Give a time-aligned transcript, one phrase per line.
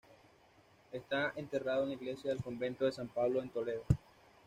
[0.91, 3.83] Está enterrado en la iglesia del convento de San Pablo en Toledo.